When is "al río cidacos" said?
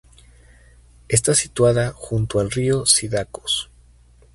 2.39-3.69